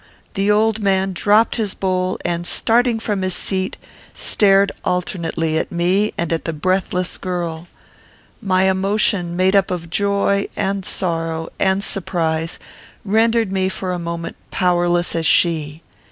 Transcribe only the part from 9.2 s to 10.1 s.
made up of